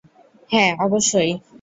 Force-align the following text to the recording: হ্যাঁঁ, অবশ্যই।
হ্যাঁঁ, 0.49 0.71
অবশ্যই। 0.79 1.31